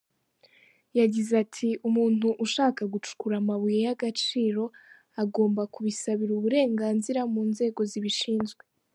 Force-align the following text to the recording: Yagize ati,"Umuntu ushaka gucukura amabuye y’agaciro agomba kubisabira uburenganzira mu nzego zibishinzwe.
Yagize 0.99 1.31
ati,"Umuntu 1.43 2.27
ushaka 2.45 2.81
gucukura 2.93 3.35
amabuye 3.41 3.77
y’agaciro 3.85 4.63
agomba 5.23 5.61
kubisabira 5.73 6.31
uburenganzira 6.35 7.21
mu 7.33 7.41
nzego 7.51 7.81
zibishinzwe. 7.91 8.61